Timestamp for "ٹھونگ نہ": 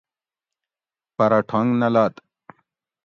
1.49-1.87